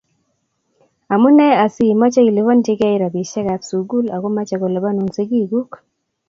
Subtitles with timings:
[1.13, 5.71] Amune asiimache iliponchikey rapisyek ap sugul ako mache kolipanun sigikuk.